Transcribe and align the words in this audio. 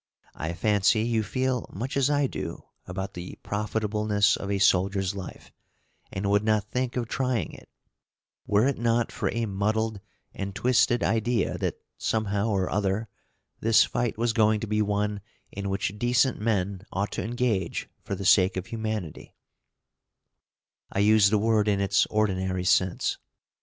I 0.33 0.53
fancy 0.53 1.01
you 1.03 1.21
feel 1.21 1.69
much 1.71 1.95
as 1.95 2.09
I 2.09 2.25
do 2.25 2.63
about 2.87 3.13
the 3.13 3.37
profitableness 3.43 4.35
of 4.35 4.49
a 4.49 4.57
soldier's 4.57 5.13
life, 5.13 5.51
and 6.11 6.27
would 6.31 6.43
not 6.43 6.63
think 6.71 6.95
of 6.97 7.07
trying 7.07 7.51
it, 7.53 7.69
were 8.47 8.65
it 8.67 8.79
not 8.79 9.11
for 9.11 9.29
a 9.31 9.45
muddled 9.45 9.99
and 10.33 10.55
twisted 10.55 11.03
idea 11.03 11.55
that 11.59 11.75
somehow 11.99 12.47
or 12.49 12.67
other 12.67 13.09
this 13.59 13.83
fight 13.83 14.17
was 14.17 14.33
going 14.33 14.59
to 14.61 14.67
be 14.67 14.81
one 14.81 15.21
in 15.51 15.69
which 15.69 15.99
decent 15.99 16.41
men 16.41 16.81
ought 16.91 17.11
to 17.11 17.23
engage 17.23 17.87
for 18.01 18.15
the 18.15 18.25
sake 18.25 18.57
of 18.57 18.65
humanity, 18.65 19.35
I 20.91 20.97
use 20.97 21.29
the 21.29 21.37
word 21.37 21.67
in 21.67 21.79
its 21.79 22.07
ordinary 22.07 22.63
sense. 22.65 23.19